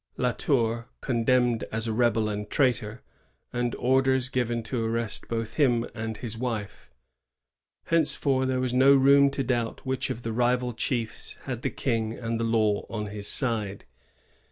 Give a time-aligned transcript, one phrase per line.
[0.17, 3.03] La Tour condemned as a rebel and traitor,
[3.53, 6.89] and orders given to arrest both him and his wife.
[7.83, 12.13] Henceforth there was no room to doubt which of the rival chiefs had the King
[12.17, 13.85] and the law on his side.